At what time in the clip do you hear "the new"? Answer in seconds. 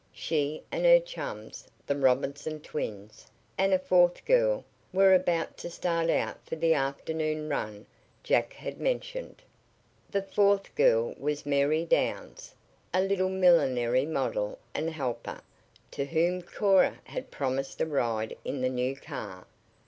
18.61-18.95